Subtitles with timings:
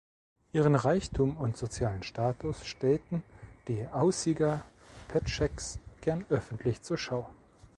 [0.51, 3.21] Ihren Reichtum und sozialen Status stellten
[3.67, 4.65] die Aussiger
[5.09, 7.29] Petscheks gern öffentlich zur Schau.